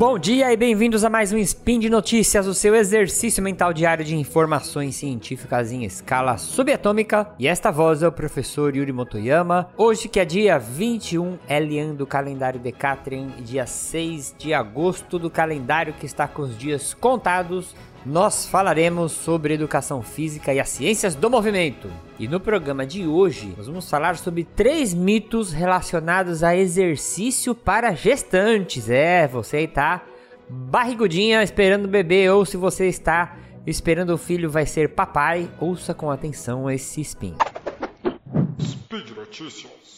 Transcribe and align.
Bom 0.00 0.18
dia 0.18 0.50
e 0.50 0.56
bem-vindos 0.56 1.04
a 1.04 1.10
mais 1.10 1.30
um 1.30 1.36
Spin 1.36 1.78
de 1.78 1.90
Notícias, 1.90 2.46
o 2.46 2.54
seu 2.54 2.74
exercício 2.74 3.42
mental 3.42 3.70
diário 3.70 4.02
de 4.02 4.16
informações 4.16 4.96
científicas 4.96 5.70
em 5.72 5.84
escala 5.84 6.38
subatômica. 6.38 7.30
E 7.38 7.46
esta 7.46 7.70
voz 7.70 8.02
é 8.02 8.08
o 8.08 8.12
professor 8.12 8.74
Yuri 8.74 8.94
Motoyama. 8.94 9.68
Hoje 9.76 10.08
que 10.08 10.18
é 10.18 10.24
dia 10.24 10.58
21 10.58 11.36
Elian 11.46 11.94
do 11.94 12.06
calendário 12.06 12.58
Decatrian 12.58 13.28
e 13.36 13.42
dia 13.42 13.66
6 13.66 14.36
de 14.38 14.54
agosto 14.54 15.18
do 15.18 15.28
calendário 15.28 15.92
que 15.92 16.06
está 16.06 16.26
com 16.26 16.40
os 16.40 16.56
dias 16.56 16.94
contados 16.94 17.76
nós 18.04 18.46
falaremos 18.46 19.12
sobre 19.12 19.54
educação 19.54 20.02
física 20.02 20.52
e 20.52 20.60
as 20.60 20.68
ciências 20.68 21.14
do 21.14 21.28
movimento. 21.28 21.90
E 22.18 22.26
no 22.26 22.40
programa 22.40 22.86
de 22.86 23.06
hoje, 23.06 23.54
nós 23.56 23.66
vamos 23.66 23.88
falar 23.88 24.16
sobre 24.16 24.44
três 24.44 24.94
mitos 24.94 25.52
relacionados 25.52 26.42
a 26.42 26.56
exercício 26.56 27.54
para 27.54 27.94
gestantes. 27.94 28.88
É, 28.88 29.26
você 29.26 29.58
aí 29.58 29.68
tá 29.68 30.02
barrigudinha 30.48 31.42
esperando 31.42 31.84
o 31.84 31.88
bebê, 31.88 32.28
ou 32.30 32.44
se 32.44 32.56
você 32.56 32.88
está 32.88 33.36
esperando 33.66 34.14
o 34.14 34.18
filho 34.18 34.50
vai 34.50 34.66
ser 34.66 34.90
papai, 34.90 35.48
ouça 35.60 35.94
com 35.94 36.10
atenção 36.10 36.70
esse 36.70 37.00
spin. 37.02 37.34
Speed 38.60 39.10
Notícias. 39.10 39.96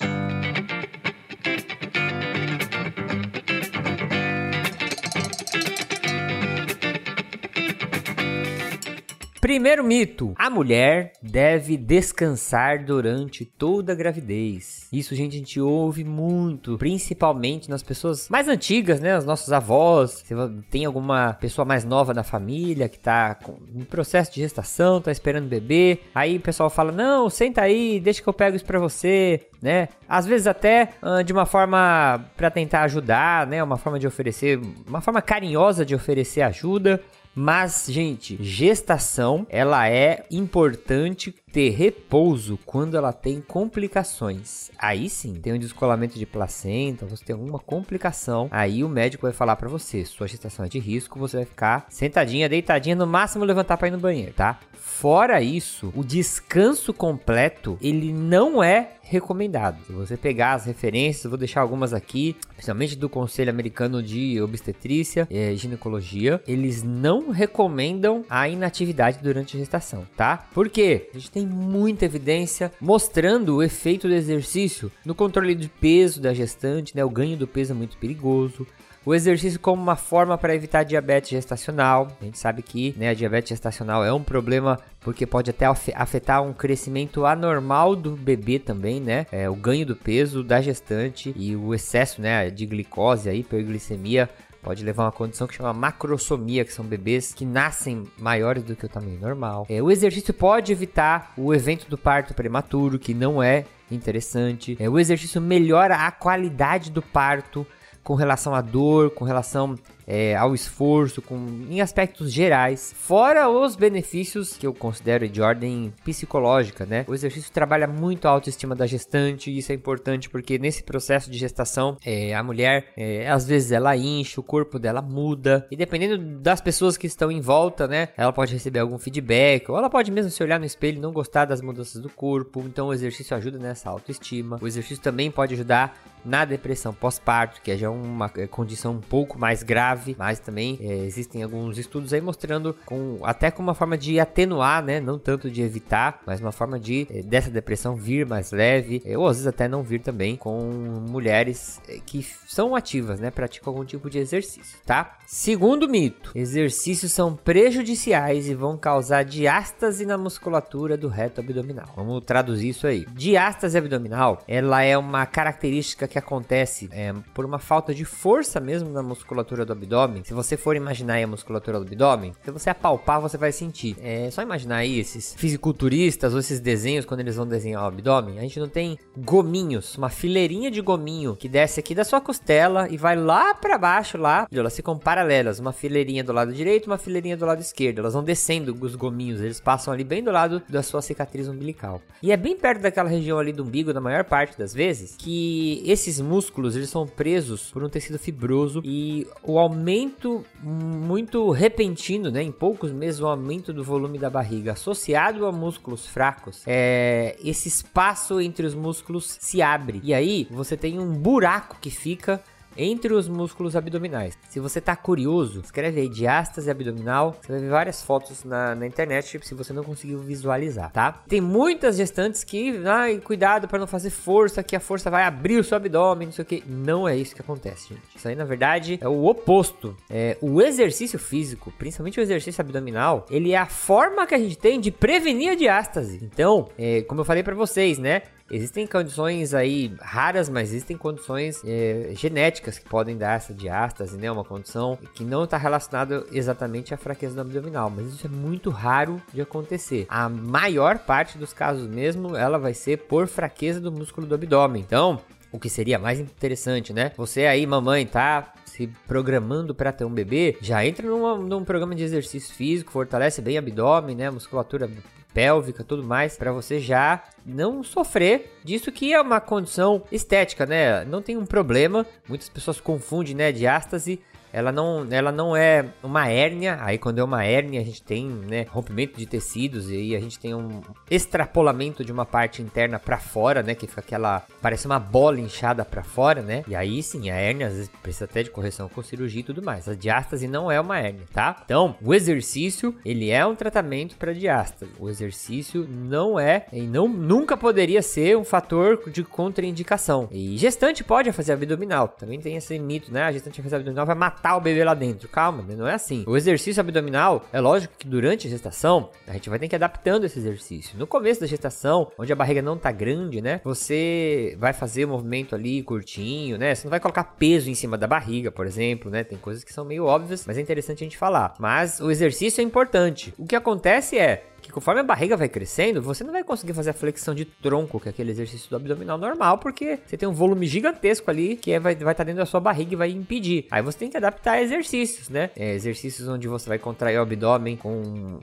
Primeiro 9.42 9.82
mito: 9.82 10.34
a 10.38 10.48
mulher 10.48 11.14
deve 11.20 11.77
descansar 11.77 12.85
durante 12.85 13.45
toda 13.45 13.90
a 13.90 13.96
gravidez. 13.96 14.87
Isso, 14.93 15.16
gente, 15.16 15.35
a 15.35 15.38
gente 15.38 15.60
ouve 15.60 16.04
muito, 16.04 16.79
principalmente 16.79 17.68
nas 17.68 17.82
pessoas 17.82 18.29
mais 18.29 18.46
antigas, 18.46 19.01
né? 19.01 19.18
Os 19.18 19.24
nossos 19.24 19.52
avós. 19.52 20.23
Se 20.24 20.32
tem 20.70 20.85
alguma 20.85 21.32
pessoa 21.35 21.65
mais 21.65 21.85
nova 21.85 22.15
na 22.15 22.23
família 22.23 22.88
que 22.88 23.01
tá 23.01 23.37
em 23.74 23.82
processo 23.82 24.32
de 24.32 24.40
gestação, 24.43 25.01
tá 25.01 25.10
esperando 25.10 25.48
bebê. 25.48 25.98
Aí 26.15 26.37
o 26.37 26.40
pessoal 26.40 26.70
fala: 26.70 26.93
Não, 26.93 27.29
senta 27.29 27.63
aí, 27.63 27.98
deixa 27.98 28.23
que 28.23 28.29
eu 28.29 28.32
pego 28.32 28.54
isso 28.54 28.65
pra 28.65 28.79
você, 28.79 29.40
né? 29.63 29.88
Às 30.09 30.27
vezes 30.27 30.46
até 30.46 30.91
uh, 31.01 31.23
de 31.23 31.32
uma 31.32 31.46
forma 31.46 32.24
para 32.37 32.51
tentar 32.51 32.82
ajudar, 32.82 33.46
né? 33.46 33.63
Uma 33.63 33.79
forma 33.79 33.99
de 33.99 34.07
oferecer, 34.07 34.60
uma 34.87 35.01
forma 35.01 35.23
carinhosa 35.23 35.87
de 35.87 35.95
oferecer 35.95 36.43
ajuda. 36.43 37.01
Mas, 37.35 37.87
gente, 37.88 38.37
gestação, 38.43 39.46
ela 39.49 39.88
é 39.88 40.27
importante 40.30 41.35
ter 41.52 41.70
repouso 41.70 42.58
quando 42.64 42.96
ela 42.96 43.12
tem 43.12 43.40
complicações. 43.40 44.70
Aí 44.78 45.08
sim, 45.08 45.34
tem 45.34 45.52
um 45.52 45.58
descolamento 45.58 46.18
de 46.18 46.24
placenta, 46.24 47.04
você 47.06 47.24
tem 47.24 47.34
alguma 47.34 47.58
complicação, 47.58 48.48
aí 48.50 48.82
o 48.82 48.88
médico 48.88 49.26
vai 49.26 49.32
falar 49.32 49.56
para 49.56 49.68
você, 49.68 50.04
sua 50.04 50.26
gestação 50.26 50.64
é 50.64 50.68
de 50.68 50.78
risco, 50.78 51.18
você 51.18 51.36
vai 51.36 51.46
ficar 51.46 51.86
sentadinha, 51.90 52.48
deitadinha, 52.48 52.96
no 52.96 53.06
máximo 53.06 53.45
levantar 53.45 53.76
para 53.76 53.88
ir 53.88 53.90
no 53.90 53.98
banheiro, 53.98 54.32
tá? 54.32 54.58
Fora 54.73 55.42
isso, 55.42 55.92
o 55.95 56.02
descanso 56.02 56.92
completo, 56.92 57.76
ele 57.80 58.12
não 58.12 58.62
é 58.62 58.92
recomendado. 59.02 59.84
Se 59.86 59.92
você 59.92 60.16
pegar 60.16 60.54
as 60.54 60.64
referências, 60.64 61.28
vou 61.28 61.38
deixar 61.38 61.60
algumas 61.60 61.92
aqui, 61.92 62.36
principalmente 62.54 62.96
do 62.96 63.08
Conselho 63.08 63.50
Americano 63.50 64.03
de 64.03 64.41
Obstetrícia 64.41 65.26
e 65.30 65.54
Ginecologia, 65.56 66.41
eles 66.47 66.82
não 66.82 67.30
recomendam 67.30 68.25
a 68.30 68.48
inatividade 68.48 69.19
durante 69.22 69.56
a 69.56 69.60
gestação, 69.60 70.06
tá? 70.16 70.48
Por 70.54 70.69
quê? 70.69 71.10
A 71.12 71.19
gente 71.19 71.30
tem 71.30 71.41
muita 71.47 72.04
evidência 72.04 72.72
mostrando 72.81 73.56
o 73.56 73.62
efeito 73.62 74.09
do 74.09 74.15
exercício 74.15 74.91
no 75.04 75.15
controle 75.15 75.54
de 75.54 75.69
peso 75.69 76.20
da 76.20 76.32
gestante, 76.32 76.97
né? 76.97 77.04
O 77.04 77.10
ganho 77.10 77.36
do 77.36 77.47
peso 77.47 77.72
é 77.72 77.75
muito 77.75 77.97
perigoso. 77.97 78.66
O 79.04 79.12
exercício 79.12 79.58
como 79.58 79.82
uma 79.82 79.97
forma 79.97 80.38
para 80.38 80.54
evitar 80.54 80.84
diabetes 80.84 81.30
gestacional. 81.30 82.16
A 82.20 82.25
gente 82.25 82.38
sabe 82.38 82.62
que 82.62 82.94
né, 82.97 83.08
a 83.08 83.14
diabetes 83.14 83.48
gestacional 83.48 84.04
é 84.04 84.12
um 84.12 84.22
problema 84.22 84.78
porque 85.00 85.26
pode 85.26 85.50
até 85.50 85.66
afetar 85.94 86.41
um 86.41 86.53
crescimento 86.53 87.26
anormal 87.26 87.97
do 87.97 88.12
bebê 88.12 88.60
também, 88.60 89.00
né? 89.00 89.26
É, 89.32 89.50
o 89.50 89.56
ganho 89.56 89.84
do 89.84 89.97
peso 89.97 90.44
da 90.44 90.60
gestante 90.60 91.34
e 91.36 91.56
o 91.56 91.74
excesso 91.74 92.22
né, 92.22 92.48
de 92.48 92.64
glicose, 92.64 93.28
a 93.28 93.34
hiperglicemia 93.34 94.30
pode 94.62 94.84
levar 94.84 95.02
a 95.02 95.06
uma 95.06 95.12
condição 95.12 95.46
que 95.46 95.54
chama 95.54 95.72
macrosomia, 95.72 96.64
que 96.64 96.72
são 96.72 96.84
bebês 96.84 97.34
que 97.34 97.44
nascem 97.44 98.04
maiores 98.18 98.62
do 98.62 98.76
que 98.76 98.86
o 98.86 98.88
tamanho 98.88 99.20
normal. 99.20 99.66
É, 99.68 99.82
o 99.82 99.90
exercício 99.90 100.32
pode 100.32 100.70
evitar 100.70 101.32
o 101.36 101.52
evento 101.52 101.88
do 101.90 101.98
parto 101.98 102.32
prematuro, 102.32 102.98
que 102.98 103.12
não 103.12 103.42
é 103.42 103.64
interessante. 103.90 104.76
É, 104.78 104.88
o 104.88 104.98
exercício 104.98 105.40
melhora 105.40 105.96
a 105.96 106.10
qualidade 106.10 106.90
do 106.90 107.02
parto 107.02 107.66
com 108.02 108.14
relação 108.14 108.54
à 108.54 108.60
dor, 108.60 109.10
com 109.10 109.24
relação 109.24 109.76
é, 110.06 110.34
ao 110.36 110.54
esforço, 110.54 111.22
com, 111.22 111.36
em 111.70 111.80
aspectos 111.80 112.32
gerais, 112.32 112.94
fora 112.96 113.48
os 113.48 113.76
benefícios 113.76 114.56
que 114.56 114.66
eu 114.66 114.74
considero 114.74 115.28
de 115.28 115.40
ordem 115.40 115.92
psicológica, 116.04 116.86
né? 116.86 117.04
O 117.08 117.14
exercício 117.14 117.52
trabalha 117.52 117.86
muito 117.86 118.26
a 118.26 118.30
autoestima 118.30 118.74
da 118.74 118.86
gestante, 118.86 119.50
e 119.50 119.58
isso 119.58 119.72
é 119.72 119.74
importante 119.74 120.28
porque 120.28 120.58
nesse 120.58 120.82
processo 120.82 121.30
de 121.30 121.38
gestação, 121.38 121.96
é, 122.04 122.34
a 122.34 122.42
mulher, 122.42 122.92
é, 122.96 123.28
às 123.28 123.46
vezes 123.46 123.72
ela 123.72 123.96
incha, 123.96 124.41
o 124.41 124.44
corpo 124.44 124.78
dela 124.78 125.02
muda, 125.02 125.66
e 125.70 125.76
dependendo 125.76 126.18
das 126.41 126.60
pessoas 126.60 126.96
que 126.96 127.06
estão 127.06 127.30
em 127.30 127.41
volta, 127.41 127.86
né? 127.86 128.08
Ela 128.16 128.32
pode 128.32 128.52
receber 128.52 128.80
algum 128.80 128.98
feedback, 128.98 129.70
ou 129.70 129.76
ela 129.76 129.91
pode 129.91 130.10
mesmo 130.10 130.30
se 130.30 130.42
olhar 130.42 130.58
no 130.58 130.66
espelho 130.66 130.98
e 130.98 131.00
não 131.00 131.12
gostar 131.12 131.44
das 131.44 131.60
mudanças 131.60 132.00
do 132.00 132.08
corpo, 132.08 132.62
então 132.66 132.88
o 132.88 132.92
exercício 132.92 133.36
ajuda 133.36 133.58
nessa 133.58 133.91
autoestima. 133.91 134.58
O 134.60 134.66
exercício 134.66 135.02
também 135.02 135.30
pode 135.30 135.54
ajudar 135.54 135.96
na 136.24 136.44
depressão 136.44 136.94
pós-parto, 136.94 137.60
que 137.60 137.70
é 137.70 137.76
já 137.76 137.91
uma 137.91 138.30
é, 138.36 138.46
condição 138.46 138.92
um 138.92 139.00
pouco 139.00 139.38
mais 139.38 139.62
grave, 139.62 139.91
mas 140.16 140.38
também 140.38 140.78
é, 140.80 141.04
existem 141.04 141.42
alguns 141.42 141.78
estudos 141.78 142.12
aí 142.12 142.20
mostrando 142.20 142.75
com 142.84 143.19
até 143.22 143.50
com 143.50 143.62
uma 143.62 143.75
forma 143.75 143.97
de 143.97 144.19
atenuar, 144.19 144.82
né, 144.82 145.00
não 145.00 145.19
tanto 145.19 145.50
de 145.50 145.62
evitar, 145.62 146.20
mas 146.26 146.41
uma 146.41 146.53
forma 146.53 146.78
de 146.78 147.06
é, 147.10 147.22
dessa 147.22 147.50
depressão 147.50 147.94
vir 147.94 148.26
mais 148.26 148.53
leve, 148.53 149.03
é, 149.04 149.16
ou 149.16 149.26
às 149.26 149.36
vezes 149.36 149.47
até 149.47 149.69
não 149.69 149.82
vir 149.82 150.00
também 150.00 150.36
com 150.36 150.60
mulheres 151.08 151.80
é, 151.88 151.98
que 152.04 152.26
são 152.47 152.75
ativas, 152.75 153.20
né, 153.20 153.30
praticam 153.30 153.72
algum 153.72 153.84
tipo 153.84 154.08
de 154.10 154.19
exercício, 154.19 154.78
tá? 154.84 155.19
Segundo 155.26 155.88
mito, 155.88 156.30
exercícios 156.34 157.12
são 157.12 157.34
prejudiciais 157.34 158.48
e 158.48 158.54
vão 158.54 158.76
causar 158.76 159.24
diástase 159.24 160.04
na 160.04 160.19
musculatura 160.19 160.97
do 160.97 161.09
reto 161.09 161.41
abdominal. 161.41 161.88
Vamos 161.97 162.22
traduzir 162.24 162.69
isso 162.69 162.86
aí. 162.86 163.06
Diástase 163.12 163.78
abdominal, 163.78 164.42
ela 164.47 164.82
é 164.82 164.97
uma 164.97 165.24
característica 165.24 166.06
que 166.06 166.19
acontece 166.19 166.88
é, 166.92 167.12
por 167.34 167.44
uma 167.44 167.59
falta 167.59 167.94
de 167.94 168.04
força 168.04 168.60
mesmo 168.60 168.91
na 168.91 169.03
musculatura 169.03 169.64
do 169.64 169.72
abdômen. 169.82 170.22
Se 170.25 170.34
você 170.34 170.56
for 170.56 170.76
imaginar 170.76 171.22
a 171.22 171.26
musculatura 171.26 171.78
do 171.78 171.87
abdômen, 171.87 172.32
se 172.44 172.50
você 172.50 172.70
apalpar, 172.70 173.20
você 173.20 173.37
vai 173.37 173.50
sentir. 173.50 173.97
É 174.00 174.31
só 174.31 174.43
imaginar 174.43 174.76
aí 174.76 174.98
esses 174.98 175.34
fisiculturistas 175.34 176.32
ou 176.32 176.41
esses 176.41 176.60
desenhos 176.60 177.04
quando 177.04 177.20
eles 177.20 177.37
vão 177.37 177.47
desenhar 177.47 177.82
o 177.82 177.87
abdômen. 177.87 178.38
A 178.38 178.42
gente 178.42 178.60
não 178.60 178.69
tem 178.69 178.98
gominhos, 179.16 179.97
uma 179.97 180.09
fileirinha 180.09 180.71
de 180.71 180.81
gominho 180.81 181.34
que 181.37 181.48
desce 181.48 181.81
aqui 181.81 181.94
da 181.94 182.04
sua 182.04 182.21
costela 182.21 182.88
e 182.88 182.97
vai 182.97 183.16
lá 183.16 183.54
para 183.54 183.78
baixo 183.78 184.16
lá. 184.16 184.47
Elas 184.53 184.76
ficam 184.76 184.98
paralelas, 184.98 185.59
uma 185.59 185.72
fileirinha 185.72 186.22
do 186.22 186.32
lado 186.32 186.53
direito, 186.53 186.87
uma 186.87 186.98
fileirinha 186.98 187.37
do 187.37 187.47
lado 187.47 187.60
esquerdo. 187.60 187.98
Elas 187.98 188.15
vão 188.15 188.22
descendo 188.22 188.76
os 188.81 188.94
gominhos, 188.94 189.41
eles 189.41 189.60
passam 189.60 189.92
ali 189.92 190.04
bem 190.04 190.22
do 190.22 190.31
lado 190.31 190.62
da 190.69 190.82
sua 190.82 191.03
cicatriz 191.03 191.48
umbilical. 191.48 192.00
E 192.22 192.31
é 192.31 192.37
bem 192.37 192.56
perto 192.56 192.82
daquela 192.82 193.09
região 193.09 193.38
ali 193.38 193.53
do 193.53 193.65
umbigo, 193.65 193.92
na 193.92 194.00
maior 194.00 194.25
parte 194.25 194.59
das 194.59 194.72
vezes, 194.72 195.16
que 195.16 195.82
esse 195.87 196.03
esses 196.03 196.21
músculos 196.21 196.76
eles 196.76 196.91
são 196.91 197.06
presos 197.06 197.71
por 197.71 197.82
um 197.82 197.88
tecido 197.88 198.19
fibroso 198.19 198.82
e 198.84 199.26
o 199.42 199.59
aumento 199.59 199.72
muito 199.75 201.50
repentino, 201.50 202.31
né, 202.31 202.43
em 202.43 202.53
poucos 202.53 202.93
meses, 202.93 203.21
o 203.21 203.27
aumento 203.27 203.72
do 203.72 203.83
volume 203.83 204.19
da 204.19 204.30
barriga 204.30 204.72
associado 204.72 205.47
a 205.47 205.53
músculos 205.53 206.07
fracos, 206.07 206.63
é, 206.66 207.36
esse 207.42 207.69
espaço 207.69 208.41
entre 208.41 208.66
os 208.66 208.74
músculos 208.74 209.36
se 209.41 209.63
abre. 209.63 210.01
E 210.03 210.15
aí 210.15 210.47
você 210.51 210.77
tem 210.77 210.98
um 210.98 211.13
buraco 211.13 211.77
que 211.80 211.91
fica 211.91 212.42
entre 212.77 213.13
os 213.13 213.28
músculos 213.28 213.77
abdominais. 213.77 214.36
Se 214.48 214.60
você 214.60 214.80
tá 214.80 214.95
curioso, 214.97 215.60
escreve 215.60 216.01
aí 216.01 216.09
diástase 216.09 216.71
abdominal, 216.71 217.36
você 217.41 217.53
vai 217.53 217.60
ver 217.60 217.71
várias 217.71 218.03
fotos 218.03 218.45
na, 218.45 218.74
na 218.74 218.86
internet 218.86 219.41
se 219.42 219.54
você 219.54 219.72
não 219.72 219.84
conseguiu 219.84 220.19
visualizar, 220.19 220.91
tá? 220.92 221.22
Tem 221.28 221.41
muitas 221.41 221.97
gestantes 221.97 222.45
que, 222.45 222.83
ai, 222.86 223.19
cuidado 223.19 223.69
para 223.69 223.78
não 223.78 223.86
fazer 223.86 224.10
força, 224.10 224.63
que 224.63 224.77
a 224.77 224.80
força 224.80 225.10
vai 225.10 225.24
abrir 225.24 225.59
o 225.59 225.65
seu 225.65 225.77
abdômen, 225.77 226.27
não 226.27 226.33
sei 226.33 226.42
o 226.42 226.47
que. 226.47 226.63
Não 226.66 227.09
é 227.09 227.16
isso 227.16 227.34
que 227.34 227.41
acontece, 227.41 227.91
gente. 227.91 228.03
Isso 228.15 228.28
aí, 228.28 228.34
na 228.34 228.45
verdade, 228.45 228.98
é 229.01 229.09
o 229.09 229.25
oposto. 229.27 229.97
É, 230.09 230.36
o 230.41 230.60
exercício 230.60 231.18
físico, 231.18 231.72
principalmente 231.78 232.18
o 232.18 232.22
exercício 232.22 232.60
abdominal, 232.60 233.27
ele 233.30 233.53
é 233.53 233.59
a 233.59 233.66
forma 233.66 234.27
que 234.27 234.34
a 234.34 234.39
gente 234.39 234.59
tem 234.59 234.80
de 234.80 234.91
prevenir 234.91 235.53
a 235.53 235.54
diástase. 235.54 236.21
Então, 236.22 236.68
é, 236.78 237.03
como 237.03 237.21
eu 237.21 237.25
falei 237.25 237.42
para 237.42 237.54
vocês, 237.54 237.98
né? 237.98 238.22
Existem 238.53 238.87
condições 238.87 239.54
aí 239.54 239.95
raras, 239.99 240.51
mas 240.51 240.69
existem 240.69 240.95
condições 240.95 241.63
é, 241.65 242.13
genéticas 242.15 242.78
que 242.78 242.87
podem 242.87 243.16
dar 243.16 243.37
essa 243.37 243.54
diástase, 243.54 244.19
né? 244.19 244.31
Uma 244.31 244.45
condição 244.45 244.99
que 245.15 245.25
não 245.25 245.45
está 245.45 245.57
relacionada 245.57 246.27
exatamente 246.31 246.93
à 246.93 246.99
fraqueza 246.99 247.34
do 247.34 247.41
abdominal, 247.41 247.89
mas 247.89 248.09
isso 248.09 248.27
é 248.27 248.31
muito 248.31 248.69
raro 248.69 249.22
de 249.33 249.41
acontecer. 249.41 250.04
A 250.07 250.28
maior 250.28 250.99
parte 250.99 251.39
dos 251.39 251.54
casos 251.54 251.89
mesmo, 251.89 252.37
ela 252.37 252.59
vai 252.59 252.75
ser 252.75 252.99
por 252.99 253.27
fraqueza 253.27 253.81
do 253.81 253.91
músculo 253.91 254.27
do 254.27 254.34
abdômen. 254.34 254.83
Então, 254.83 255.19
o 255.51 255.59
que 255.59 255.71
seria 255.71 255.99
mais 255.99 256.21
interessante, 256.21 256.93
né? 256.93 257.11
Você 257.17 257.47
aí, 257.47 257.67
mamãe, 257.67 258.05
tá 258.05 258.53
se 258.67 258.87
programando 259.07 259.75
para 259.75 259.93
ter 259.93 260.05
um 260.05 260.11
bebê, 260.11 260.57
já 260.61 260.85
entra 260.85 261.07
numa, 261.07 261.37
num 261.37 261.65
programa 261.65 261.95
de 261.95 262.03
exercício 262.03 262.55
físico, 262.55 262.91
fortalece 262.91 263.41
bem 263.43 263.57
o 263.57 263.59
abdômen, 263.59 264.17
né? 264.17 264.31
Musculatura 264.31 264.91
pélvica, 265.32 265.84
tudo 265.84 266.05
mais, 266.05 266.37
para 266.37 266.52
você 266.52 266.79
já 266.79 267.23
não 267.44 267.82
sofrer 267.82 268.58
disso 268.64 268.93
que 268.93 269.12
é 269.12 269.20
uma 269.20 269.40
condição 269.40 270.02
estética, 270.11 270.67
né? 270.67 271.05
Não 271.05 271.23
tem 271.23 271.37
um 271.37 271.46
problema. 271.46 272.06
Muitas 272.29 272.49
pessoas 272.49 272.81
confundem, 272.81 273.34
né, 273.34 273.52
diástase 273.52 274.20
ela 274.53 274.71
não, 274.71 275.07
ela 275.11 275.33
não 275.33 275.57
é 275.57 275.87
uma 276.03 276.29
hérnia. 276.29 276.79
Aí 276.81 276.99
quando 276.99 277.19
é 277.19 277.25
uma 277.25 277.45
hérnia, 277.45 277.81
a 277.81 277.85
gente 277.85 278.03
tem, 278.03 278.27
né, 278.29 278.67
rompimento 278.71 279.19
de 279.19 279.27
tecidos 279.27 279.91
e 279.91 279.97
aí 279.97 280.17
a 280.17 280.21
gente 280.21 280.39
tem 280.39 280.55
um 280.55 280.81
extrapolamento 281.11 282.05
de 282.05 282.13
uma 282.13 282.27
parte 282.27 282.61
interna 282.61 282.99
para 282.99 283.19
fora, 283.19 283.63
né, 283.63 283.75
que 283.75 283.87
fica 283.87 284.01
aquela 284.01 284.43
parece 284.61 284.87
uma 284.87 284.99
bola 284.99 285.41
inchada 285.41 285.85
para 285.85 286.03
fora, 286.03 286.43
né? 286.43 286.65
E 286.69 286.75
aí 286.75 287.03
sim, 287.03 287.31
a 287.31 287.35
hérnia 287.35 287.69
às 287.69 287.75
vezes 287.75 287.91
precisa 288.03 288.27
até 288.27 288.43
de 288.43 288.51
correção 288.51 288.89
com 288.89 289.03
cirurgia 289.03 289.41
e 289.41 289.45
tudo 289.45 289.63
mais. 289.63 289.89
A 289.89 289.95
diástase 289.95 290.47
não 290.47 290.71
é 290.71 290.81
uma 290.81 290.99
hérnia, 290.99 291.25
tá? 291.33 291.63
Então, 291.65 291.97
o 292.03 292.15
exercício, 292.15 292.95
ele 293.05 293.31
é 293.31 293.45
um 293.47 293.55
tratamento 293.55 294.17
para 294.17 294.33
diástase. 294.33 294.93
O 294.99 295.09
exercício 295.09 295.89
não 295.89 296.39
é 296.39 296.67
e 296.73 296.83
não 296.83 297.09
nunca 297.09 297.57
poderia 297.57 298.03
ser 298.03 298.37
um 298.37 298.45
fator 298.45 299.11
de 299.11 299.25
contraindicação. 299.25 300.29
E 300.31 300.57
gestante 300.57 301.03
pode 301.03 301.33
fazer 301.33 301.53
abdominal. 301.53 302.09
Também 302.09 302.41
tem 302.41 302.57
esse 302.57 302.79
mito, 302.79 303.13
né? 303.13 303.23
A 303.23 303.33
gestante 303.33 303.63
fazer 303.63 303.77
abdominal 303.77 304.07
vai 304.07 304.15
matar 304.15 304.42
matar 304.43 304.56
o 304.56 304.61
bebê 304.61 304.83
lá 304.83 304.93
dentro. 304.93 305.29
Calma, 305.29 305.62
não 305.77 305.87
é 305.87 305.94
assim. 305.94 306.25
O 306.27 306.37
exercício 306.37 306.81
abdominal, 306.81 307.44
é 307.53 307.61
lógico 307.61 307.94
que 307.97 308.09
durante 308.09 308.49
a 308.49 308.50
gestação, 308.50 309.11
a 309.27 309.33
gente 309.35 309.49
vai 309.49 309.59
ter 309.59 309.69
que 309.69 309.75
ir 309.75 309.77
adaptando 309.77 310.25
esse 310.25 310.39
exercício. 310.39 310.99
No 310.99 311.06
começo 311.06 311.41
da 311.41 311.47
gestação, 311.47 312.11
onde 312.19 312.33
a 312.33 312.37
barriga 312.37 312.61
não 312.61 312.77
tá 312.77 312.91
grande, 312.91 313.41
né? 313.41 313.61
Você 313.62 314.56
vai 314.59 314.73
fazer 314.73 315.05
o 315.05 315.09
movimento 315.09 315.55
ali 315.55 315.83
curtinho, 315.83 316.59
né? 316.59 316.75
Você 316.75 316.85
não 316.85 316.91
vai 316.91 316.99
colocar 316.99 317.23
peso 317.25 317.71
em 317.71 317.75
cima 317.75 317.97
da 317.97 318.09
barriga, 318.09 318.50
por 318.50 318.67
exemplo, 318.67 319.11
né? 319.11 319.23
Tem 319.23 319.39
coisas 319.39 319.62
que 319.62 319.73
são 319.73 319.85
meio 319.85 320.05
óbvias, 320.05 320.44
mas 320.44 320.59
é 320.59 320.61
interessante 320.61 321.05
a 321.05 321.06
gente 321.06 321.17
falar. 321.17 321.55
Mas 321.61 322.00
o 322.00 322.11
exercício 322.11 322.61
é 322.61 322.65
importante. 322.65 323.33
O 323.39 323.47
que 323.47 323.55
acontece 323.55 324.19
é, 324.19 324.44
que 324.62 324.70
conforme 324.70 325.00
a 325.00 325.05
barriga 325.05 325.37
vai 325.37 325.49
crescendo, 325.49 326.00
você 326.00 326.23
não 326.23 326.32
vai 326.32 326.44
conseguir 326.44 326.73
fazer 326.73 326.91
a 326.91 326.94
flexão 326.94 327.35
de 327.35 327.44
tronco, 327.44 327.99
que 328.00 328.09
é 328.09 328.11
aquele 328.11 328.31
exercício 328.31 328.70
do 328.70 328.76
abdominal 328.76 329.19
normal, 329.19 329.59
porque 329.59 329.99
você 330.06 330.17
tem 330.17 330.29
um 330.29 330.32
volume 330.32 330.67
gigantesco 330.67 331.31
ali 331.31 331.56
que 331.56 331.73
é, 331.73 331.81
vai 331.81 331.93
estar 331.94 332.14
tá 332.14 332.25
dentro 332.25 332.38
da 332.38 332.47
sua 332.47 332.61
barriga 332.61 332.93
e 332.93 332.97
vai 332.97 333.11
impedir. 333.11 333.67
Aí 333.70 333.82
você 333.82 333.99
tem 333.99 334.09
que 334.09 334.17
adaptar 334.17 334.62
exercícios, 334.62 335.29
né? 335.29 335.50
É, 335.56 335.75
exercícios 335.75 336.29
onde 336.29 336.47
você 336.47 336.69
vai 336.69 336.79
contrair 336.79 337.19
o 337.19 337.23
abdômen 337.23 337.76
com, 337.76 338.38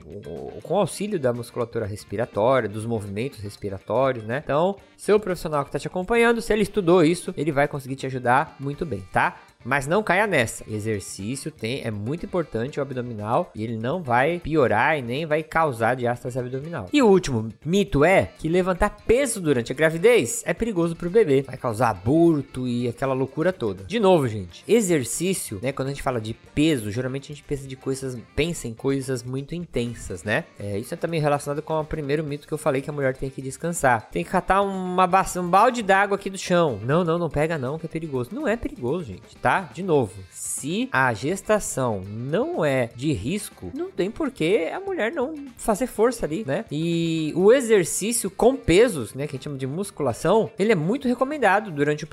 com 0.62 0.76
auxílio 0.76 1.18
da 1.18 1.32
musculatura 1.32 1.86
respiratória, 1.86 2.68
dos 2.68 2.84
movimentos 2.84 3.40
respiratórios, 3.40 4.24
né? 4.24 4.42
Então, 4.44 4.76
seu 4.96 5.18
profissional 5.18 5.64
que 5.64 5.68
está 5.68 5.78
te 5.78 5.86
acompanhando, 5.86 6.42
se 6.42 6.52
ele 6.52 6.62
estudou 6.62 7.02
isso, 7.02 7.32
ele 7.36 7.50
vai 7.50 7.66
conseguir 7.66 7.96
te 7.96 8.06
ajudar 8.06 8.56
muito 8.60 8.84
bem, 8.84 9.02
tá? 9.10 9.38
Mas 9.64 9.86
não 9.86 10.02
caia 10.02 10.26
nessa. 10.26 10.64
Exercício 10.68 11.50
tem 11.50 11.82
é 11.84 11.90
muito 11.90 12.24
importante 12.24 12.78
o 12.78 12.82
abdominal 12.82 13.50
e 13.54 13.62
ele 13.62 13.76
não 13.76 14.02
vai 14.02 14.38
piorar 14.38 14.98
e 14.98 15.02
nem 15.02 15.26
vai 15.26 15.42
causar 15.42 15.96
diástase 15.96 16.38
abdominal. 16.38 16.88
E 16.92 17.02
o 17.02 17.08
último 17.08 17.48
mito 17.64 18.04
é 18.04 18.30
que 18.38 18.48
levantar 18.48 18.96
peso 19.06 19.40
durante 19.40 19.72
a 19.72 19.74
gravidez 19.74 20.42
é 20.46 20.54
perigoso 20.54 20.96
para 20.96 21.08
o 21.08 21.10
bebê, 21.10 21.42
vai 21.42 21.56
causar 21.56 21.90
aborto 21.90 22.66
e 22.66 22.88
aquela 22.88 23.14
loucura 23.14 23.52
toda. 23.52 23.84
De 23.84 24.00
novo, 24.00 24.26
gente, 24.28 24.64
exercício, 24.66 25.60
né? 25.62 25.72
Quando 25.72 25.88
a 25.88 25.90
gente 25.90 26.02
fala 26.02 26.20
de 26.20 26.34
peso, 26.34 26.90
geralmente 26.90 27.32
a 27.32 27.34
gente 27.34 27.44
pensa 27.44 27.66
de 27.66 27.76
coisas, 27.76 28.16
pensa 28.34 28.66
em 28.66 28.74
coisas 28.74 29.22
muito 29.22 29.54
intensas, 29.54 30.24
né? 30.24 30.44
É, 30.58 30.78
isso 30.78 30.94
é 30.94 30.96
também 30.96 31.20
relacionado 31.20 31.62
com 31.62 31.78
o 31.78 31.84
primeiro 31.84 32.24
mito 32.24 32.46
que 32.46 32.54
eu 32.54 32.58
falei 32.58 32.80
que 32.80 32.90
a 32.90 32.92
mulher 32.92 33.16
tem 33.16 33.30
que 33.30 33.42
descansar. 33.42 34.08
Tem 34.10 34.24
que 34.24 34.30
catar 34.30 34.62
uma 34.62 35.08
um 35.36 35.48
balde 35.48 35.82
d'água 35.82 36.16
aqui 36.16 36.30
do 36.30 36.38
chão. 36.38 36.78
Não, 36.82 37.04
não, 37.04 37.18
não 37.18 37.28
pega 37.28 37.58
não, 37.58 37.78
que 37.78 37.86
é 37.86 37.88
perigoso. 37.88 38.30
Não 38.32 38.48
é 38.48 38.56
perigoso, 38.56 39.04
gente, 39.04 39.36
tá? 39.36 39.49
Tá? 39.50 39.68
De 39.72 39.82
novo, 39.82 40.12
se 40.30 40.88
a 40.92 41.12
gestação 41.12 42.02
não 42.06 42.64
é 42.64 42.90
de 42.94 43.12
risco, 43.12 43.72
não 43.74 43.90
tem 43.90 44.08
por 44.08 44.30
que 44.30 44.68
a 44.68 44.78
mulher 44.78 45.10
não 45.10 45.34
fazer 45.56 45.88
força 45.88 46.24
ali, 46.24 46.44
né? 46.46 46.64
E 46.70 47.32
o 47.34 47.52
exercício 47.52 48.30
com 48.30 48.54
pesos, 48.54 49.12
né, 49.12 49.26
que 49.26 49.32
a 49.32 49.36
gente 49.36 49.44
chama 49.44 49.58
de 49.58 49.66
musculação, 49.66 50.50
ele 50.56 50.70
é 50.70 50.76
muito 50.76 51.08
recomendado 51.08 51.72
durante 51.72 52.04
o 52.04 52.08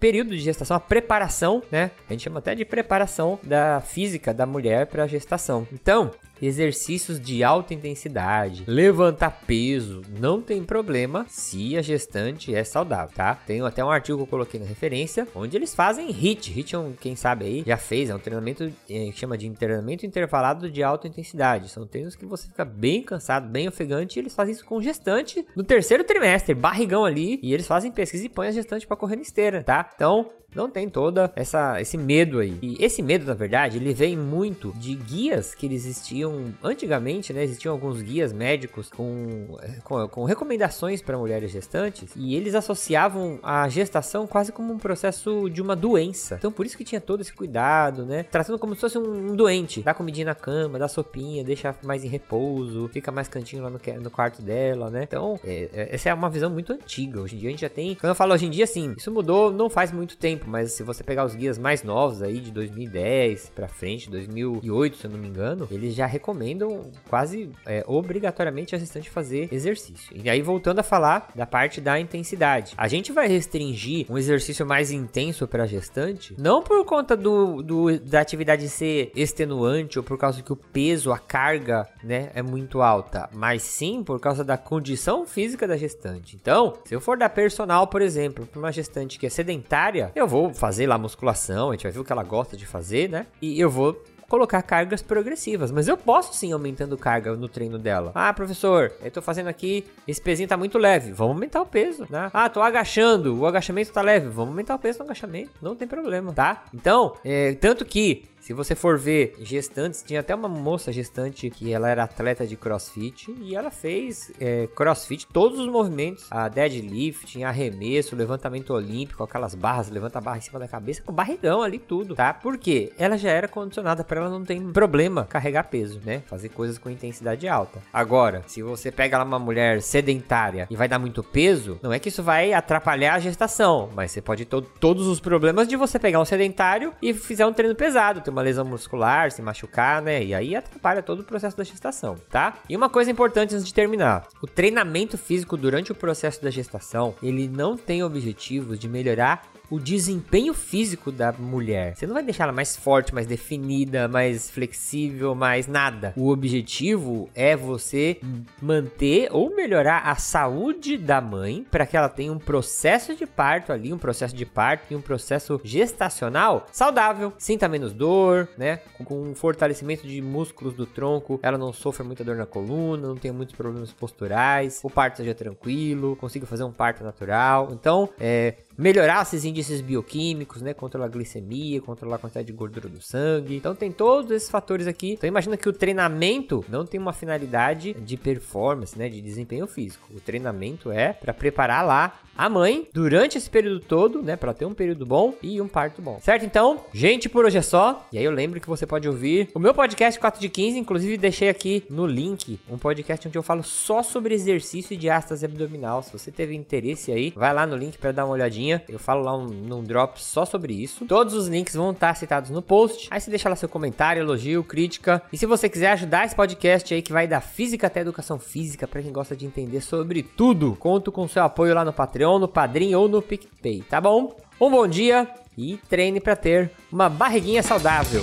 período 0.00 0.30
de 0.30 0.38
gestação, 0.38 0.78
a 0.78 0.80
preparação, 0.80 1.62
né? 1.70 1.90
A 2.08 2.12
gente 2.12 2.24
chama 2.24 2.38
até 2.38 2.54
de 2.54 2.64
preparação 2.64 3.38
da 3.42 3.82
física 3.82 4.32
da 4.32 4.46
mulher 4.46 4.86
para 4.86 5.02
a 5.04 5.06
gestação. 5.06 5.68
Então, 5.70 6.10
exercícios 6.40 7.20
de 7.20 7.42
alta 7.42 7.74
intensidade, 7.74 8.64
levantar 8.66 9.42
peso, 9.46 10.02
não 10.18 10.40
tem 10.40 10.62
problema 10.62 11.26
se 11.28 11.76
a 11.76 11.82
gestante 11.82 12.54
é 12.54 12.64
saudável, 12.64 13.14
tá? 13.14 13.34
Tem 13.34 13.60
até 13.62 13.84
um 13.84 13.90
artigo 13.90 14.18
que 14.18 14.24
eu 14.24 14.26
coloquei 14.26 14.60
na 14.60 14.66
referência, 14.66 15.26
onde 15.34 15.56
eles 15.56 15.74
fazem 15.74 16.10
HIT. 16.10 16.50
HIT 16.52 16.74
é 16.74 16.78
um, 16.78 16.92
quem 16.92 17.16
sabe 17.16 17.44
aí, 17.44 17.64
já 17.66 17.76
fez, 17.76 18.10
é 18.10 18.14
um 18.14 18.18
treinamento 18.18 18.64
é, 18.64 19.10
que 19.10 19.12
chama 19.12 19.36
de 19.36 19.48
treinamento 19.50 20.06
intervalado 20.06 20.70
de 20.70 20.82
alta 20.82 21.08
intensidade. 21.08 21.68
São 21.68 21.86
treinos 21.86 22.14
que 22.14 22.26
você 22.26 22.48
fica 22.48 22.64
bem 22.64 23.02
cansado, 23.02 23.48
bem 23.48 23.68
ofegante, 23.68 24.18
e 24.18 24.20
eles 24.20 24.34
fazem 24.34 24.54
isso 24.54 24.64
com 24.64 24.80
gestante 24.80 25.46
no 25.56 25.62
terceiro 25.62 26.04
trimestre, 26.04 26.54
barrigão 26.54 27.04
ali, 27.04 27.38
e 27.42 27.52
eles 27.52 27.66
fazem 27.66 27.90
pesquisa 27.90 28.26
e 28.26 28.28
põem 28.28 28.48
a 28.48 28.52
gestante 28.52 28.86
para 28.86 28.96
correr 28.96 29.16
na 29.16 29.22
esteira, 29.22 29.62
tá? 29.62 29.88
Então, 29.94 30.30
não 30.54 30.70
tem 30.70 30.88
toda 30.88 31.30
essa 31.36 31.80
esse 31.80 31.96
medo 31.96 32.38
aí. 32.38 32.58
E 32.62 32.76
esse 32.82 33.02
medo, 33.02 33.26
na 33.26 33.34
verdade, 33.34 33.76
ele 33.76 33.92
vem 33.92 34.16
muito 34.16 34.72
de 34.76 34.94
guias 34.94 35.54
que 35.54 35.66
existiam 35.66 36.54
antigamente, 36.62 37.32
né? 37.32 37.44
Existiam 37.44 37.72
alguns 37.72 38.00
guias 38.00 38.32
médicos 38.32 38.88
com, 38.90 39.58
com, 39.84 40.08
com 40.08 40.24
recomendações 40.24 41.02
para 41.02 41.18
mulheres 41.18 41.50
gestantes 41.50 42.10
e 42.16 42.34
eles 42.34 42.54
associavam 42.54 43.38
a 43.42 43.68
gestação 43.68 44.26
quase 44.26 44.50
como 44.50 44.72
um 44.72 44.78
processo 44.78 45.48
de 45.50 45.60
uma 45.60 45.76
doença. 45.76 46.36
Então, 46.36 46.50
por 46.50 46.64
isso 46.64 46.76
que 46.76 46.84
tinha 46.84 47.00
todo 47.00 47.20
esse 47.20 47.32
cuidado, 47.32 48.04
né? 48.04 48.22
Tratando 48.22 48.58
como 48.58 48.74
se 48.74 48.80
fosse 48.80 48.98
um, 48.98 49.30
um 49.32 49.36
doente. 49.36 49.82
Dá 49.82 49.92
comidinha 49.92 50.26
na 50.26 50.34
cama, 50.34 50.78
dá 50.78 50.88
sopinha, 50.88 51.44
deixa 51.44 51.74
mais 51.84 52.04
em 52.04 52.08
repouso, 52.08 52.88
fica 52.88 53.12
mais 53.12 53.28
cantinho 53.28 53.62
lá 53.62 53.70
no, 53.70 53.80
no 54.00 54.10
quarto 54.10 54.40
dela, 54.40 54.90
né? 54.90 55.02
Então, 55.02 55.38
é, 55.44 55.68
é, 55.72 55.94
essa 55.94 56.08
é 56.08 56.14
uma 56.14 56.30
visão 56.30 56.50
muito 56.50 56.72
antiga. 56.72 57.20
Hoje 57.20 57.36
em 57.36 57.38
dia 57.38 57.48
a 57.48 57.52
gente 57.52 57.60
já 57.60 57.68
tem. 57.68 57.94
Quando 57.94 58.10
eu 58.10 58.14
falo 58.14 58.32
hoje 58.32 58.46
em 58.46 58.50
dia, 58.50 58.66
sim, 58.66 58.94
isso 58.96 59.12
mudou 59.12 59.52
não 59.52 59.68
faz 59.68 59.92
muito 59.92 60.16
tempo 60.16 60.37
tempo, 60.38 60.48
mas 60.48 60.72
se 60.72 60.82
você 60.82 61.02
pegar 61.02 61.24
os 61.24 61.34
guias 61.34 61.58
mais 61.58 61.82
novos 61.82 62.22
aí 62.22 62.40
de 62.40 62.50
2010 62.52 63.50
para 63.54 63.68
frente, 63.68 64.08
2008, 64.08 64.96
se 64.96 65.04
eu 65.06 65.10
não 65.10 65.18
me 65.18 65.28
engano, 65.28 65.66
eles 65.70 65.94
já 65.94 66.06
recomendam 66.06 66.90
quase 67.08 67.50
é, 67.66 67.84
obrigatoriamente 67.86 68.74
a 68.74 68.78
gestante 68.78 69.10
fazer 69.10 69.48
exercício. 69.52 70.14
E 70.14 70.30
aí 70.30 70.40
voltando 70.40 70.78
a 70.78 70.82
falar 70.82 71.30
da 71.34 71.46
parte 71.46 71.80
da 71.80 71.98
intensidade, 71.98 72.74
a 72.76 72.88
gente 72.88 73.12
vai 73.12 73.26
restringir 73.26 74.06
um 74.08 74.16
exercício 74.16 74.64
mais 74.64 74.90
intenso 74.90 75.46
para 75.46 75.66
gestante, 75.66 76.34
não 76.38 76.62
por 76.62 76.84
conta 76.84 77.16
do, 77.16 77.62
do, 77.62 77.98
da 77.98 78.20
atividade 78.20 78.68
ser 78.68 79.10
extenuante 79.14 79.98
ou 79.98 80.04
por 80.04 80.16
causa 80.16 80.42
que 80.42 80.52
o 80.52 80.56
peso, 80.56 81.12
a 81.12 81.18
carga, 81.18 81.88
né, 82.02 82.30
é 82.34 82.42
muito 82.42 82.80
alta, 82.80 83.28
mas 83.32 83.62
sim 83.62 84.04
por 84.04 84.20
causa 84.20 84.44
da 84.44 84.56
condição 84.56 85.26
física 85.26 85.66
da 85.66 85.76
gestante. 85.76 86.36
Então, 86.40 86.74
se 86.84 86.94
eu 86.94 87.00
for 87.00 87.16
dar 87.16 87.30
personal, 87.30 87.86
por 87.86 88.02
exemplo, 88.02 88.46
para 88.46 88.58
uma 88.58 88.72
gestante 88.72 89.18
que 89.18 89.26
é 89.26 89.30
sedentária, 89.30 90.12
eu 90.14 90.27
vou 90.28 90.52
fazer 90.52 90.86
lá 90.86 90.98
musculação, 90.98 91.70
a 91.70 91.72
gente 91.72 91.82
vai 91.84 91.92
ver 91.92 92.00
o 92.00 92.04
que 92.04 92.12
ela 92.12 92.22
gosta 92.22 92.56
de 92.56 92.66
fazer, 92.66 93.08
né? 93.08 93.26
E 93.40 93.60
eu 93.60 93.70
vou 93.70 94.00
colocar 94.28 94.60
cargas 94.62 95.00
progressivas, 95.00 95.72
mas 95.72 95.88
eu 95.88 95.96
posso 95.96 96.34
sim 96.34 96.52
aumentando 96.52 96.96
carga 96.98 97.34
no 97.34 97.48
treino 97.48 97.78
dela. 97.78 98.12
Ah, 98.14 98.32
professor, 98.32 98.92
eu 99.02 99.10
tô 99.10 99.22
fazendo 99.22 99.48
aqui, 99.48 99.86
esse 100.06 100.20
pezinho 100.20 100.48
tá 100.48 100.56
muito 100.56 100.76
leve, 100.76 101.12
vamos 101.12 101.34
aumentar 101.34 101.62
o 101.62 101.66
peso, 101.66 102.06
né? 102.10 102.30
Ah, 102.32 102.48
tô 102.48 102.60
agachando, 102.60 103.38
o 103.38 103.46
agachamento 103.46 103.90
tá 103.90 104.02
leve, 104.02 104.28
vamos 104.28 104.50
aumentar 104.50 104.74
o 104.74 104.78
peso 104.78 104.98
no 104.98 105.06
agachamento, 105.06 105.52
não 105.62 105.74
tem 105.74 105.88
problema, 105.88 106.32
tá? 106.32 106.64
Então, 106.74 107.14
é, 107.24 107.54
tanto 107.54 107.86
que 107.86 108.24
se 108.48 108.54
você 108.54 108.74
for 108.74 108.96
ver 108.96 109.34
gestantes, 109.42 110.02
tinha 110.02 110.20
até 110.20 110.34
uma 110.34 110.48
moça 110.48 110.90
gestante 110.90 111.50
que 111.50 111.70
ela 111.70 111.86
era 111.86 112.04
atleta 112.04 112.46
de 112.46 112.56
crossfit 112.56 113.30
e 113.42 113.54
ela 113.54 113.70
fez 113.70 114.32
é, 114.40 114.66
crossfit, 114.74 115.26
todos 115.26 115.58
os 115.58 115.66
movimentos, 115.66 116.26
a 116.30 116.48
deadlift, 116.48 117.44
arremesso, 117.44 118.16
levantamento 118.16 118.72
olímpico, 118.72 119.22
aquelas 119.22 119.54
barras, 119.54 119.90
levanta 119.90 120.16
a 120.16 120.22
barra 120.22 120.38
em 120.38 120.40
cima 120.40 120.58
da 120.58 120.66
cabeça, 120.66 121.02
com 121.02 121.12
barrigão 121.12 121.60
ali, 121.60 121.78
tudo, 121.78 122.14
tá? 122.14 122.32
Porque 122.32 122.90
ela 122.98 123.18
já 123.18 123.28
era 123.28 123.46
condicionada 123.46 124.02
para 124.02 124.18
ela 124.18 124.30
não 124.30 124.42
ter 124.42 124.58
problema 124.72 125.26
carregar 125.26 125.64
peso, 125.64 126.00
né? 126.02 126.22
Fazer 126.26 126.48
coisas 126.48 126.78
com 126.78 126.88
intensidade 126.88 127.46
alta. 127.46 127.82
Agora, 127.92 128.42
se 128.46 128.62
você 128.62 128.90
pega 128.90 129.18
lá 129.18 129.24
uma 129.24 129.38
mulher 129.38 129.82
sedentária 129.82 130.66
e 130.70 130.74
vai 130.74 130.88
dar 130.88 130.98
muito 130.98 131.22
peso, 131.22 131.78
não 131.82 131.92
é 131.92 131.98
que 131.98 132.08
isso 132.08 132.22
vai 132.22 132.54
atrapalhar 132.54 133.16
a 133.16 133.20
gestação, 133.20 133.90
mas 133.94 134.10
você 134.10 134.22
pode 134.22 134.46
ter 134.46 134.62
todos 134.80 135.06
os 135.06 135.20
problemas 135.20 135.68
de 135.68 135.76
você 135.76 135.98
pegar 135.98 136.18
um 136.18 136.24
sedentário 136.24 136.94
e 137.02 137.12
fizer 137.12 137.44
um 137.44 137.52
treino 137.52 137.74
pesado, 137.74 138.22
ter 138.22 138.30
uma 138.30 138.37
lesão 138.42 138.64
muscular, 138.64 139.30
se 139.30 139.42
machucar, 139.42 140.02
né? 140.02 140.22
E 140.22 140.34
aí 140.34 140.54
atrapalha 140.56 141.02
todo 141.02 141.20
o 141.20 141.24
processo 141.24 141.56
da 141.56 141.64
gestação, 141.64 142.16
tá? 142.30 142.54
E 142.68 142.76
uma 142.76 142.88
coisa 142.88 143.10
importante 143.10 143.54
antes 143.54 143.66
de 143.66 143.74
terminar: 143.74 144.26
o 144.42 144.46
treinamento 144.46 145.16
físico 145.16 145.56
durante 145.56 145.92
o 145.92 145.94
processo 145.94 146.42
da 146.42 146.50
gestação, 146.50 147.14
ele 147.22 147.48
não 147.48 147.76
tem 147.76 148.02
objetivos 148.02 148.78
de 148.78 148.88
melhorar 148.88 149.46
o 149.70 149.78
desempenho 149.78 150.54
físico 150.54 151.12
da 151.12 151.32
mulher. 151.32 151.94
Você 151.96 152.06
não 152.06 152.14
vai 152.14 152.22
deixar 152.22 152.44
ela 152.44 152.52
mais 152.52 152.76
forte, 152.76 153.14
mais 153.14 153.26
definida, 153.26 154.08
mais 154.08 154.50
flexível, 154.50 155.34
mais 155.34 155.66
nada. 155.66 156.12
O 156.16 156.28
objetivo 156.30 157.28
é 157.34 157.56
você 157.56 158.20
manter 158.60 159.28
ou 159.30 159.54
melhorar 159.54 160.00
a 160.04 160.16
saúde 160.16 160.96
da 160.96 161.20
mãe 161.20 161.66
para 161.70 161.86
que 161.86 161.96
ela 161.96 162.08
tenha 162.08 162.32
um 162.32 162.38
processo 162.38 163.14
de 163.14 163.26
parto 163.26 163.72
ali, 163.72 163.92
um 163.92 163.98
processo 163.98 164.34
de 164.34 164.46
parto 164.46 164.92
e 164.92 164.96
um 164.96 165.00
processo 165.00 165.60
gestacional 165.64 166.66
saudável, 166.72 167.32
sinta 167.38 167.68
menos 167.68 167.92
dor, 167.92 168.48
né? 168.56 168.80
Com 169.04 169.22
um 169.22 169.34
fortalecimento 169.34 170.06
de 170.06 170.20
músculos 170.20 170.74
do 170.74 170.86
tronco, 170.86 171.38
ela 171.42 171.58
não 171.58 171.72
sofra 171.72 172.04
muita 172.04 172.24
dor 172.24 172.36
na 172.36 172.46
coluna, 172.46 173.08
não 173.08 173.16
tenha 173.16 173.34
muitos 173.34 173.54
problemas 173.54 173.92
posturais, 173.92 174.80
o 174.82 174.90
parto 174.90 175.18
seja 175.18 175.34
tranquilo, 175.34 176.16
consiga 176.16 176.46
fazer 176.46 176.64
um 176.64 176.72
parto 176.72 177.04
natural. 177.04 177.68
Então, 177.72 178.08
é, 178.18 178.54
melhorar 178.78 179.22
esses 179.22 179.44
índices 179.44 179.80
bioquímicos, 179.80 180.62
né? 180.62 180.72
Controlar 180.72 181.06
a 181.06 181.08
glicemia, 181.08 181.80
controlar 181.80 182.16
a 182.16 182.18
quantidade 182.20 182.46
de 182.46 182.52
gordura 182.52 182.88
do 182.88 183.02
sangue. 183.02 183.56
Então 183.56 183.74
tem 183.74 183.90
todos 183.90 184.30
esses 184.30 184.48
fatores 184.48 184.86
aqui. 184.86 185.12
Então 185.14 185.26
imagina 185.26 185.56
que 185.56 185.68
o 185.68 185.72
treinamento 185.72 186.64
não 186.68 186.86
tem 186.86 187.00
uma 187.00 187.12
finalidade 187.12 187.92
de 187.94 188.16
performance, 188.16 188.96
né? 188.96 189.08
De 189.08 189.20
desempenho 189.20 189.66
físico. 189.66 190.08
O 190.14 190.20
treinamento 190.20 190.92
é 190.92 191.12
para 191.12 191.34
preparar 191.34 191.84
lá 191.84 192.20
a 192.36 192.48
mãe 192.48 192.86
durante 192.92 193.36
esse 193.36 193.50
período 193.50 193.80
todo, 193.80 194.22
né? 194.22 194.36
Para 194.36 194.54
ter 194.54 194.64
um 194.64 194.72
período 194.72 195.04
bom 195.04 195.34
e 195.42 195.60
um 195.60 195.66
parto 195.66 196.00
bom. 196.00 196.20
Certo? 196.22 196.44
Então, 196.44 196.84
gente, 196.94 197.28
por 197.28 197.44
hoje 197.44 197.58
é 197.58 197.62
só. 197.62 198.06
E 198.12 198.18
aí 198.18 198.24
eu 198.24 198.30
lembro 198.30 198.60
que 198.60 198.68
você 198.68 198.86
pode 198.86 199.08
ouvir 199.08 199.50
o 199.52 199.58
meu 199.58 199.74
podcast 199.74 200.20
4 200.20 200.40
de 200.40 200.48
15. 200.48 200.78
Inclusive, 200.78 201.16
deixei 201.16 201.48
aqui 201.48 201.82
no 201.90 202.06
link 202.06 202.60
um 202.70 202.78
podcast 202.78 203.26
onde 203.26 203.36
eu 203.36 203.42
falo 203.42 203.64
só 203.64 204.04
sobre 204.04 204.34
exercício 204.34 204.96
de 204.96 205.10
astas 205.10 205.42
abdominal. 205.42 206.00
Se 206.00 206.12
você 206.12 206.30
teve 206.30 206.54
interesse 206.54 207.10
aí, 207.10 207.32
vai 207.34 207.52
lá 207.52 207.66
no 207.66 207.76
link 207.76 207.98
para 207.98 208.12
dar 208.12 208.24
uma 208.24 208.34
olhadinha. 208.34 208.67
Eu 208.88 208.98
falo 208.98 209.22
lá 209.22 209.36
um, 209.36 209.46
num 209.46 209.82
drop 209.82 210.20
só 210.22 210.44
sobre 210.44 210.74
isso. 210.74 211.06
Todos 211.06 211.34
os 211.34 211.48
links 211.48 211.74
vão 211.74 211.92
estar 211.92 212.14
citados 212.14 212.50
no 212.50 212.60
post. 212.60 213.08
Aí 213.10 213.20
você 213.20 213.30
deixa 213.30 213.48
lá 213.48 213.56
seu 213.56 213.68
comentário, 213.68 214.20
elogio, 214.20 214.62
crítica. 214.62 215.22
E 215.32 215.38
se 215.38 215.46
você 215.46 215.68
quiser 215.68 215.92
ajudar 215.92 216.26
esse 216.26 216.34
podcast 216.34 216.92
aí 216.92 217.00
que 217.00 217.12
vai 217.12 217.26
da 217.26 217.40
física 217.40 217.86
até 217.86 218.00
educação 218.00 218.38
física 218.38 218.86
para 218.86 219.02
quem 219.02 219.12
gosta 219.12 219.34
de 219.34 219.46
entender 219.46 219.80
sobre 219.80 220.22
tudo, 220.22 220.76
conto 220.78 221.10
com 221.10 221.26
seu 221.26 221.42
apoio 221.42 221.74
lá 221.74 221.84
no 221.84 221.92
Patreon 221.92 222.18
Patreon, 222.18 222.38
no 222.38 222.48
Padrim 222.48 222.94
ou 222.94 223.08
no 223.08 223.22
PicPay, 223.22 223.82
tá 223.88 224.00
bom? 224.00 224.34
Um 224.60 224.70
bom 224.70 224.86
dia 224.88 225.28
e 225.56 225.76
treine 225.88 226.20
para 226.20 226.34
ter 226.34 226.70
uma 226.90 227.08
barriguinha 227.08 227.62
saudável. 227.62 228.22